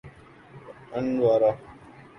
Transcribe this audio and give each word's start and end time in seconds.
Andorra 0.97 1.51